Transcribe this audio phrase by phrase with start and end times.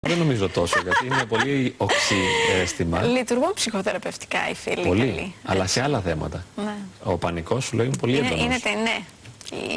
[0.00, 2.14] Δεν νομίζω τόσο, γιατί είναι πολύ οξύ
[2.60, 3.02] αίσθημα.
[3.02, 4.86] Λειτουργούν ψυχοθεραπευτικά οι φίλοι.
[4.86, 5.34] Πολύ, καλοί.
[5.44, 6.44] αλλά σε άλλα θέματα.
[6.56, 6.74] Ναι.
[7.02, 8.44] Ο πανικός σου λέει είναι πολύ Είναι, έντονος.
[8.44, 8.98] είναι, τε- ναι.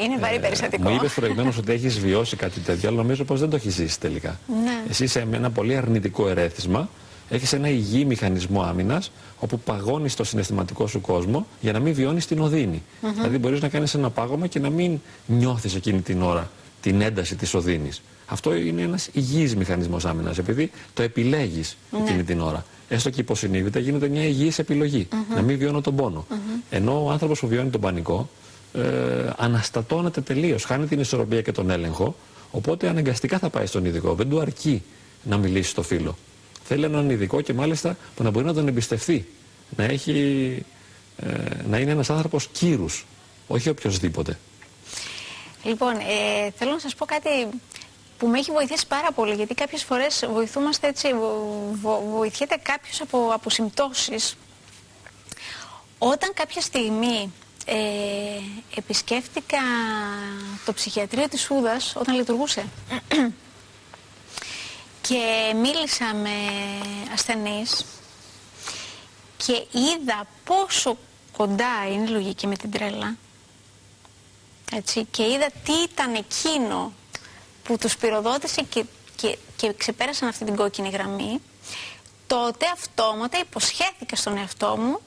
[0.03, 0.87] Είναι βαρύ περιστατικό.
[0.87, 3.73] Ε, Μου είπες προηγουμένως ότι έχεις βιώσει κάτι τέτοιο, αλλά νομίζω πως δεν το έχεις
[3.73, 4.39] ζήσει τελικά.
[4.63, 4.83] Ναι.
[4.89, 6.89] Εσύ είσαι με ένα πολύ αρνητικό ερέθισμα,
[7.29, 12.25] έχεις ένα υγιή μηχανισμό άμυνας, όπου παγώνεις το συναισθηματικό σου κόσμο για να μην βιώνεις
[12.27, 12.83] την οδύνη.
[13.15, 16.51] Δηλαδή, μπορείς να κάνεις ένα πάγωμα και να μην νιώθεις εκείνη την ώρα
[16.81, 18.01] την ένταση της οδύνης.
[18.31, 22.65] Αυτό είναι ένας υγιής μηχανισμός άμυνας, επειδή το επιλέγεις εκείνη την ώρα.
[22.89, 25.07] Έστω και υποσυνείδητα γίνεται μια υγιής επιλογή.
[25.35, 26.25] Να μην βιώνω τον πόνο.
[26.69, 28.29] Ενώ ο άνθρωπος που βιώνει τον πανικό,
[28.73, 28.81] ε,
[29.37, 32.15] αναστατώνεται τελείως, χάνει την ισορροπία και τον έλεγχο.
[32.51, 34.13] Οπότε αναγκαστικά θα πάει στον ειδικό.
[34.13, 34.83] Δεν του αρκεί
[35.23, 36.17] να μιλήσει στο φίλο.
[36.63, 39.27] Θέλει έναν ειδικό και μάλιστα που να μπορεί να τον εμπιστευτεί.
[39.75, 40.11] Να, έχει,
[41.17, 41.27] ε,
[41.69, 43.05] να είναι ένας άνθρωπος κύρους,
[43.47, 44.37] όχι οποιοδήποτε.
[45.63, 47.29] Λοιπόν, ε, θέλω να σας πω κάτι
[48.21, 53.01] που με έχει βοηθήσει πάρα πολύ, γιατί κάποιες φορές βοηθούμαστε έτσι, βο- βο- βοηθιέται κάποιος
[53.01, 54.35] από, από συμπτώσεις.
[55.97, 57.33] Όταν κάποια στιγμή
[57.65, 57.75] ε,
[58.75, 59.57] επισκέφτηκα
[60.65, 62.65] το ψυχιατρίο της Σούδας, όταν λειτουργούσε,
[65.07, 66.35] και μίλησα με
[67.13, 67.85] ασθενείς
[69.37, 70.97] και είδα πόσο
[71.37, 73.15] κοντά είναι η λογική με την τρέλα,
[74.71, 76.93] έτσι, και είδα τι ήταν εκείνο
[77.71, 81.41] που τους πυροδότησε και, και, και ξεπέρασαν αυτή την κόκκινη γραμμή,
[82.27, 84.99] τότε αυτόματα υποσχέθηκα στον εαυτό μου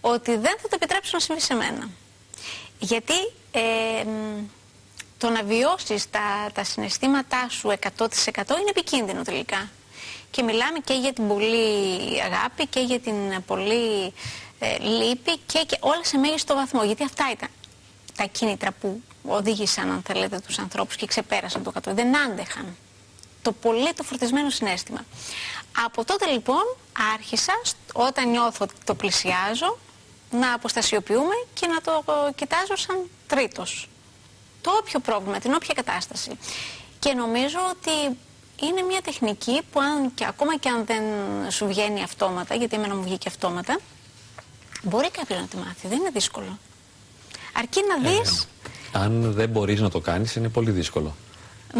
[0.00, 1.88] ότι δεν θα το επιτρέψω να συμβεί σε μένα.
[2.78, 3.14] Γιατί
[3.50, 4.44] ε, μ,
[5.18, 9.70] το να βιώσεις τα, τα συναισθήματά σου 100% είναι επικίνδυνο τελικά.
[10.30, 14.12] Και μιλάμε και για την πολύ αγάπη και για την πολύ
[14.58, 16.84] ε, λύπη και, και όλα σε μέγιστο βαθμό.
[16.84, 17.48] Γιατί αυτά ήταν
[18.18, 21.92] τα κίνητρα που οδήγησαν, αν θέλετε, τους ανθρώπους και ξεπέρασαν το 100.
[21.94, 22.76] Δεν άντεχαν
[23.42, 25.04] το πολύ το φορτισμένο συνέστημα.
[25.84, 26.62] Από τότε λοιπόν
[27.14, 29.78] άρχισα, σ- όταν νιώθω ότι το πλησιάζω,
[30.30, 32.96] να αποστασιοποιούμε και να το ε, κοιτάζω σαν
[33.26, 33.88] τρίτος.
[34.60, 36.30] Το όποιο πρόβλημα, την όποια κατάσταση.
[36.98, 38.16] Και νομίζω ότι
[38.66, 41.02] είναι μια τεχνική που αν, και ακόμα και αν δεν
[41.50, 43.78] σου βγαίνει αυτόματα, γιατί εμένα μου βγήκε αυτόματα,
[44.82, 45.88] μπορεί κάποιος να τη μάθει.
[45.88, 46.58] Δεν είναι δύσκολο.
[47.58, 48.46] Αρκεί να δεις
[48.92, 51.14] Αν δεν μπορείς να το κάνεις είναι πολύ δύσκολο.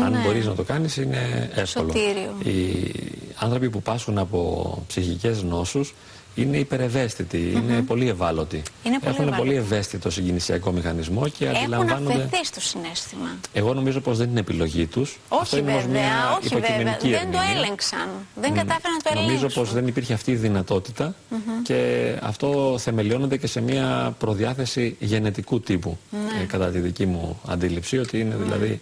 [0.04, 0.18] Αν Ναι.
[0.18, 1.86] μπορείς να το κάνεις είναι εύκολο.
[1.92, 2.34] Σωτήριο.
[2.44, 2.92] Οι
[3.38, 5.94] άνθρωποι που πάσχουν από ψυχικές νόσους
[6.42, 8.62] είναι υπερευαίσθητοι, είναι πολύ ευάλωτοι.
[8.82, 9.56] Είναι πολύ Έχουν πολύ ευάλωτοι.
[9.56, 12.12] ευαίσθητο συγκινησιακό μηχανισμό και έχουν αντιλαμβάνονται...
[12.22, 13.28] αφαιθεί στο συνέστημα.
[13.52, 15.18] Εγώ νομίζω πως δεν είναι επιλογή τους.
[15.28, 16.58] Αυτό Όχι είναι όμως βέβαια, μια όχι βέβαια.
[16.68, 17.62] υποκειμενική Δεν το ερμηνεία.
[17.64, 18.08] έλεγξαν.
[18.34, 19.34] Δεν κατάφεραν να το ελέγξουν.
[19.34, 21.14] Νομίζω πως δεν υπήρχε αυτή η δυνατότητα
[21.62, 26.42] και αυτό θεμελιώνεται και σε μια προδιάθεση γενετικού τύπου Ναι.
[26.42, 28.80] ε, κατά τη δική μου αντίληψη ότι είναι δηλαδή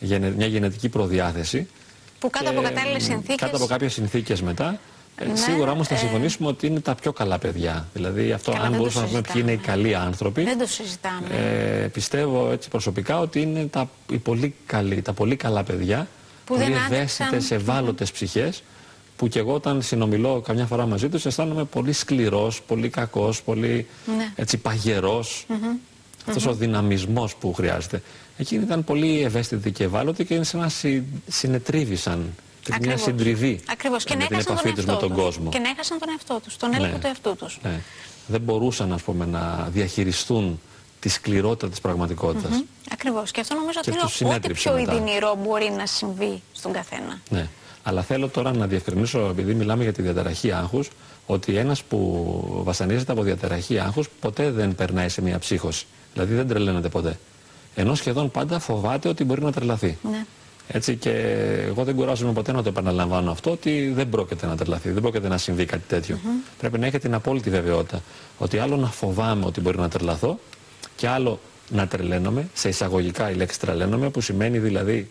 [0.00, 1.68] γενε- μια γενετική προδιάθεση
[2.18, 4.78] Που κάτω από και, κατάλληλες μ, συνθήκες- κάτω από κάποιες συνθήκες μετά
[5.18, 7.88] ε, Ναι, σίγουρα όμως θα ε, συμφωνήσουμε ότι είναι τα πιο καλά παιδιά.
[7.94, 9.76] Δηλαδή αυτό Καλά, αν δεν το μπορούσαμε να πούμε ποιοι είναι οι συζητάμε.
[9.82, 11.26] καλοί άνθρωποι Δεν το συζητάμε.
[11.82, 16.08] ε, πιστεύω έτσι προσωπικά ότι είναι τα, οι πολύ καλοί, τα πολύ καλά παιδιά,
[16.44, 16.92] Που πολύ δεν άντεξαν.
[16.94, 18.62] ευαίσθητες, ευάλωτες ψυχές,
[19.16, 23.86] που και εγώ όταν συνομιλώ καμιά φορά μαζί τους αισθάνομαι πολύ σκληρός, πολύ κακός, πολύ
[24.16, 24.28] Ναι.
[24.34, 25.46] έτσι παγερός.
[26.28, 28.02] Αυτός ο δυναμισμός που χρειάζεται.
[28.38, 32.34] Εκείνοι ήταν πολύ ευαίσθητοι και ευάλωτοι και είναι σαν να συ, συνετρίβησαν
[32.70, 33.02] και μια Ακριβώς.
[33.02, 34.04] συντριβή Ακριβώς.
[34.04, 35.24] Και ε, να με την έχασαν επαφή τον τους με εαυτό τον τους.
[35.24, 35.50] κόσμο.
[35.50, 37.00] Και να έχασαν τον εαυτό τους, τον έλεγχο Ναι.
[37.00, 37.58] του εαυτού τους.
[37.62, 37.80] Ναι.
[38.26, 40.60] Δεν μπορούσαν ας πούμε, να διαχειριστούν
[41.00, 42.62] τη σκληρότητα της πραγματικότητας.
[42.92, 43.30] Ακριβώς.
[43.30, 44.92] Και αυτό νομίζω Και ότι αυτούς είναι ό,τι συνέτριψε πιο μετά.
[44.94, 47.20] ειδηνηρό μπορεί να συμβεί στον καθένα.
[47.28, 47.48] Ναι.
[47.82, 50.88] Αλλά θέλω τώρα να διευκρινίσω, επειδή μιλάμε για τη διαταραχή άγχους,
[51.26, 55.86] ότι ένας που βασανίζεται από διαταραχή άγχους ποτέ δεν περνάει σε μια ψύχωση.
[56.12, 57.18] Δηλαδή δεν τρελαίνεται ποτέ.
[57.74, 59.98] Ενώ σχεδόν πάντα φοβάται ότι μπορεί να τρελαθεί.
[60.10, 60.24] Ναι.
[60.68, 61.10] Έτσι και
[61.66, 65.28] εγώ δεν κουράζομαι ποτέ να το επαναλαμβάνω αυτό ότι δεν πρόκειται να τρελαθεί, δεν πρόκειται
[65.28, 66.18] να συμβεί κάτι τέτοιο.
[66.58, 68.02] Πρέπει να έχετε την απόλυτη βεβαιότητα
[68.38, 70.38] ότι άλλο να φοβάμαι ότι μπορεί να τρελαθώ
[70.96, 71.40] και άλλο
[71.70, 75.10] να τρελαίνομαι, σε εισαγωγικά η λέξη τρελαίνομαι, που σημαίνει δηλαδή,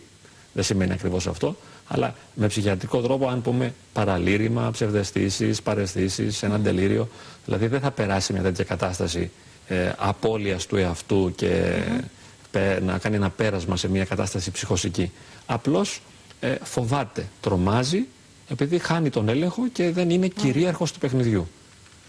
[0.52, 1.56] δεν σημαίνει ακριβώς αυτό,
[1.88, 7.08] αλλά με ψυχιατρικό τρόπο αν πούμε παραλήρημα, ψευδεστήσεις, παρεστήσεις, ένα τελείριο,
[7.44, 9.30] δηλαδή δεν θα περάσει μια τέτοια κατάσταση
[9.68, 12.25] ε, απώλειας του εαυτού και πε-
[12.82, 15.12] να κάνει ένα πέρασμα σε μια κατάσταση ψυχοσική.
[15.46, 16.00] Απλώς
[16.40, 18.06] ε, φοβάται, τρομάζει,
[18.48, 21.48] επειδή χάνει τον έλεγχο και δεν είναι κυρίαρχος του παιχνιδιού.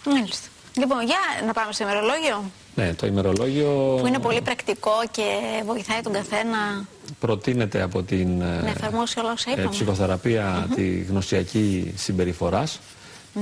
[0.05, 0.47] Μάλιστα.
[0.77, 5.23] Λοιπόν, για να πάμε στο ημερολόγιο, Ναι, το ημερολόγιο που είναι πολύ πρακτικό και
[5.65, 6.87] βοηθάει τον καθένα
[7.19, 9.69] προτείνεται από την ε, να εφαρμόσει όλα όσα ε, είπαμε.
[9.69, 12.79] ψυχοθεραπεία τη γνωσιακή συμπεριφοράς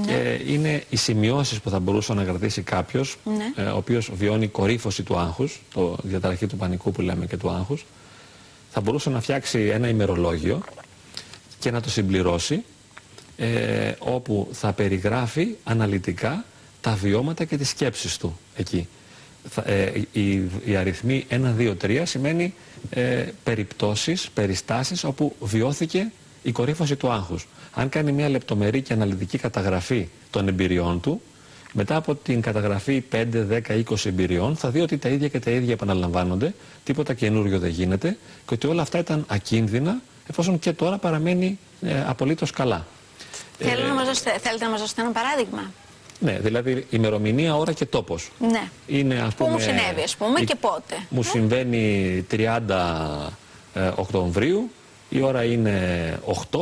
[0.06, 3.64] και είναι οι σημειώσεις που θα μπορούσε να κρατήσει κάποιος Ναι.
[3.64, 7.50] ε, ο οποίος βιώνει κορύφωση του άγχους, το διαταραχή του πανικού που λέμε και του
[7.50, 7.86] άγχους
[8.72, 10.62] θα μπορούσε να φτιάξει ένα ημερολόγιο
[11.60, 12.64] και να το συμπληρώσει
[13.38, 16.46] ε, όπου θα περιγράφει αναλυτικά
[16.82, 18.88] τα βιώματα και τις σκέψεις του εκεί.
[19.50, 22.54] Θα, ε, η, η αριθμή 1, 2, 3 σημαίνει
[22.90, 26.12] ε, περιπτώσεις, περιστάσεις όπου βιώθηκε
[26.46, 27.48] η κορύφωση του άγχους.
[27.74, 31.22] Αν κάνει μια λεπτομερή και αναλυτική καταγραφή των εμπειριών του,
[31.72, 33.26] μετά από την καταγραφή 5,
[33.68, 36.54] 10, 20 εμπειριών, θα δει ότι τα ίδια και τα ίδια επαναλαμβάνονται,
[36.84, 42.04] τίποτα καινούριο δεν γίνεται και ότι όλα αυτά ήταν ακίνδυνα, εφόσον και τώρα παραμένει ε,
[42.08, 42.86] απολύτως καλά.
[43.58, 45.72] Θέλω ε, να μας δώσετε, θέλετε να μας δώσετε ένα παράδειγμα;
[46.20, 48.32] Ναι, δηλαδή ημερομηνία, ώρα και τόπος.
[48.40, 48.70] Ναι.
[48.88, 50.96] Είναι, ας πούμε, Πού μου συνέβη, ας πούμε, και πότε.
[51.10, 51.30] Μου ναι.
[51.30, 52.60] συμβαίνει 30
[53.74, 54.72] ε, Οκτωβρίου,
[55.10, 56.20] η ώρα είναι
[56.52, 56.60] 8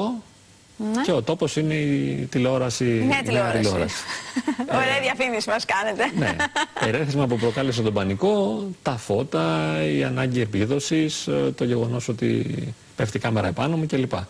[0.77, 1.01] ναι.
[1.01, 2.83] και ο τόπος είναι η τηλεόραση.
[2.83, 3.57] Ναι, τηλεόραση.
[3.57, 3.95] τηλεόραση.
[4.81, 6.11] Ωραία διαφήμιση μας κάνετε.
[6.17, 6.35] ναι.
[6.87, 12.45] Ερέθισμα που προκάλεσε τον πανικό, τα φώτα, η ανάγκη επίδοσης, ε, το γεγονός ότι
[12.95, 14.13] πέφτει η κάμερα επάνω μου κλπ.
[14.13, 14.25] Ναι.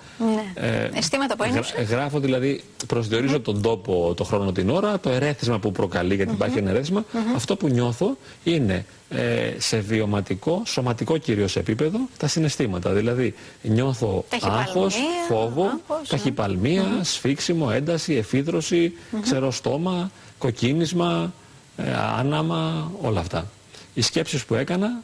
[0.54, 5.60] Ε, Αισθήματα που γρα, Γράφω δηλαδή, προσδιορίζω τον τόπο, το χρόνο, την ώρα, το ερέθισμα
[5.60, 7.06] που προκαλεί, γιατί υπάρχει ένα ερέθισμα.
[7.36, 12.90] Αυτό που νιώθω είναι ε, σε βιωματικό, σωματικό κυρίως επίπεδο, τα συναισθήματα.
[12.92, 14.96] Δηλαδή νιώθω άγχος,
[15.28, 21.34] φόβο, άγχος, ταχυπαλμία, σφίξιμο, ένταση, εφίδρωση, ξερό στόμα, κοκκίνισμα,
[21.78, 21.84] ε,
[22.18, 23.48] άναμα, όλα αυτά.
[23.94, 25.02] Οι σκέψεις που έκανα,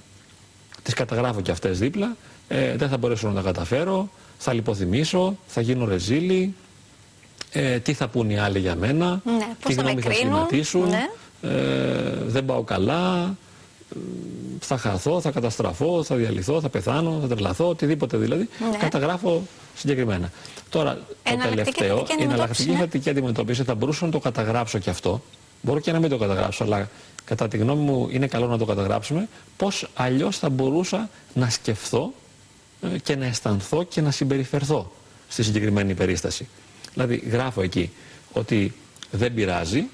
[0.83, 2.15] τις καταγράφω και αυτές δίπλα
[2.49, 6.53] ε, δεν θα μπορέσω να τα καταφέρω, θα λιποθυμήσω, θα γίνω ρεζίλη,
[7.51, 11.09] ε, τι θα πούν οι άλλοι για μένα, ναι, τι γνώμη θα σχηματίσουν, ναι.
[11.41, 13.35] ε, δεν πάω καλά,
[14.59, 18.49] θα χαθώ, θα καταστραφώ, θα διαλυθώ, θα πεθάνω, θα τρελαθώ, οτιδήποτε δηλαδή.
[18.71, 18.77] Ναι.
[18.77, 20.31] Καταγράφω συγκεκριμένα.
[20.69, 25.21] Τώρα, το τελευταίο, η εναλλακτική θετική αντιμετώπιση θα μπορούσα να το καταγράψω και αυτό.
[25.61, 26.89] Μπορώ και να μην το καταγράψω, αλλά
[27.25, 29.27] κατά τη γνώμη μου είναι καλό να το καταγράψουμε.
[29.57, 32.28] Πώς αλλιώς θα μπορούσα να σκεφτώ ε,
[33.03, 34.91] και να αισθανθώ και να συμπεριφερθώ
[35.27, 36.47] στη συγκεκριμένη περίσταση.
[36.93, 37.91] Δηλαδή γράφω εκεί
[38.31, 38.73] ότι
[39.11, 39.85] δεν πειράζει,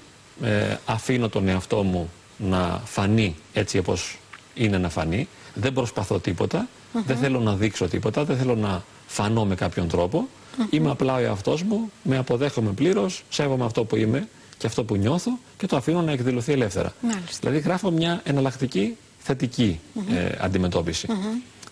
[0.42, 4.18] ε, αφήνω τον εαυτό μου να φανεί έτσι όπως
[4.54, 6.68] είναι να φανεί, δεν προσπαθώ τίποτα,
[7.06, 10.28] δεν θέλω να δείξω τίποτα, δεν θέλω να φανώ με κάποιον τρόπο,
[10.70, 14.28] είμαι απλά ο εαυτός μου, με αποδέχομαι πλήρως, σέβομαι αυτό που είμαι
[14.58, 16.92] και αυτό που νιώθω και το αφήνω να εκδηλωθεί ελεύθερα.
[17.40, 19.80] Δηλαδή γράφω μια εναλλακτική θετική
[20.10, 21.08] ε, αντιμετώπιση.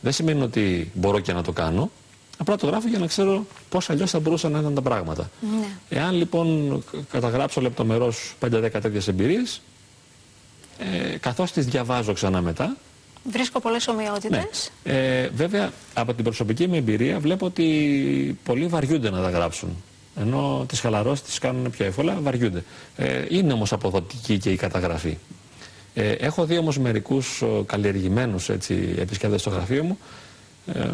[0.04, 1.90] Δεν σημαίνει ότι μπορώ και να το κάνω.
[2.38, 5.30] Απλά το γράφω για να ξέρω πώς αλλιώς θα μπορούσαν να ήταν τα πράγματα.
[5.60, 5.66] Ναι.
[5.88, 9.60] Εάν λοιπόν καταγράψω λεπτομερώς 5-10 τέτοιες εμπειρίες,
[10.78, 12.76] ε, καθώς τις διαβάζω ξανά μετά.
[13.30, 14.70] Βρίσκω πολλές ομοιότητες.
[14.84, 14.92] Ναι.
[14.92, 19.68] Ε, βέβαια, από την προσωπική μου εμπειρία βλέπω ότι πολλοί βαριούνται να τα γράψουν.
[20.20, 22.64] Ενώ τις χαλαρώσεις τις κάνουν πιο εύκολα, βαριούνται.
[22.96, 25.18] Ε, είναι όμως αποδοτική και η καταγραφή.
[25.94, 28.48] Ε, έχω δει όμως μερικούς καλλιεργημένους
[28.98, 29.98] επισκέπτες στο γραφείο μου.
[30.66, 30.90] Ε,